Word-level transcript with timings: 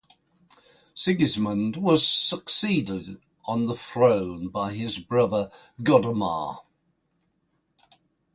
Sigismund 0.95 1.77
was 1.77 2.07
succeeded 2.07 3.21
on 3.45 3.67
the 3.67 3.75
throne 3.75 4.47
by 4.47 4.73
his 4.73 4.97
brother 4.97 5.51
Godomar. 5.83 6.61